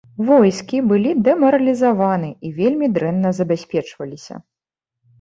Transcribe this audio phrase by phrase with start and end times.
[0.27, 4.45] Войскі былі дэмаралізаваны і вельмі дрэнна забяспечваліся.